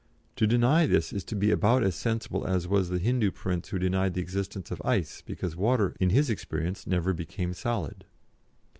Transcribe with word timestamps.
To 0.37 0.47
deny 0.47 0.87
this 0.87 1.13
is 1.13 1.23
to 1.25 1.35
be 1.35 1.51
about 1.51 1.83
as 1.83 1.93
sensible 1.93 2.47
as 2.47 2.67
was 2.67 2.89
the 2.89 2.97
Hindû 2.99 3.31
prince 3.35 3.67
who 3.69 3.77
denied 3.77 4.15
the 4.15 4.21
existence 4.21 4.71
of 4.71 4.81
ice 4.83 5.21
because 5.21 5.55
water, 5.55 5.95
in 5.99 6.09
his 6.09 6.27
experience, 6.27 6.87
never 6.87 7.13
became 7.13 7.53
solid. 7.53 8.05